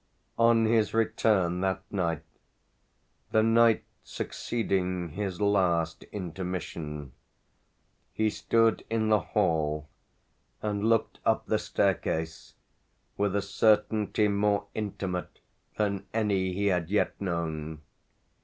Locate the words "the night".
3.29-3.83